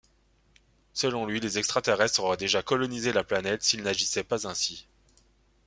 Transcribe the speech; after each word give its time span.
Selon 0.93 1.27
lui, 1.27 1.39
les 1.39 1.59
extra-terrestres 1.59 2.23
auraient 2.23 2.35
déjà 2.35 2.63
colonisé 2.63 3.13
la 3.13 3.23
planète 3.23 3.61
s'il 3.61 3.83
n'agissait 3.83 4.23
pas 4.23 4.47
ainsi. 4.47 4.87